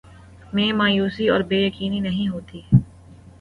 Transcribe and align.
میں 0.53 0.71
مایوسی 0.73 1.27
اور 1.29 1.39
بے 1.41 1.59
یقینی 1.59 1.99
نہیں 1.99 2.27
ہوتی 2.27 2.61